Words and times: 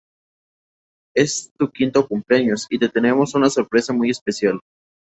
Es 1.15 1.51
tu 1.59 1.69
quinto 1.69 2.07
cumpleaños, 2.07 2.65
y 2.71 2.79
te 2.79 2.89
tenemos 2.89 3.35
una 3.35 3.51
sorpresa 3.51 3.93
muy 3.93 4.09
especial". 4.09 4.59